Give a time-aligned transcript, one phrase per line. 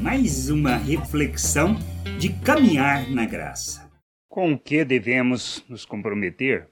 [0.00, 1.76] mais uma reflexão
[2.18, 3.90] de caminhar na graça.
[4.28, 6.68] Com o que devemos nos comprometer?